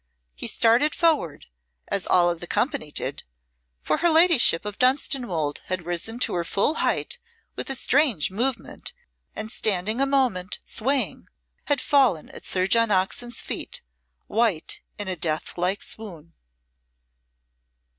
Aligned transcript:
He 0.33 0.47
started 0.47 0.95
forward, 0.95 1.45
as 1.87 2.07
all 2.07 2.33
the 2.33 2.47
company 2.47 2.91
did 2.91 3.23
for 3.81 3.97
her 3.97 4.09
ladyship 4.09 4.65
of 4.65 4.79
Dunstanwolde 4.79 5.61
had 5.65 5.85
risen 5.85 6.17
to 6.21 6.33
her 6.33 6.43
full 6.43 6.73
height 6.81 7.19
with 7.55 7.69
a 7.69 7.75
strange 7.75 8.31
movement 8.31 8.93
and, 9.35 9.51
standing 9.51 10.01
a 10.01 10.07
moment 10.07 10.57
swaying, 10.65 11.27
had 11.65 11.81
fallen 11.81 12.31
at 12.31 12.45
Sir 12.45 12.65
John 12.65 12.89
Oxon's 12.89 13.41
feet, 13.43 13.83
white 14.25 14.81
in 14.97 15.07
a 15.07 15.15
death 15.15 15.53
like 15.55 15.83
swoon. 15.83 16.33